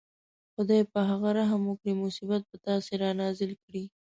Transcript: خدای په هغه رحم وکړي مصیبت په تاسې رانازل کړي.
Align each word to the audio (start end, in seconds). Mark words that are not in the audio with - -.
خدای 0.53 0.81
په 0.91 0.99
هغه 1.09 1.29
رحم 1.39 1.61
وکړي 1.65 1.93
مصیبت 2.03 2.41
په 2.49 2.55
تاسې 2.65 2.91
رانازل 3.03 3.51
کړي. 3.63 3.83